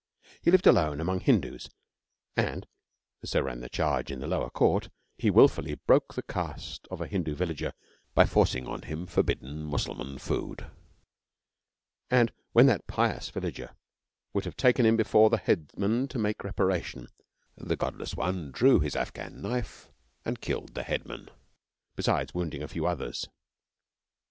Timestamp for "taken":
14.57-14.87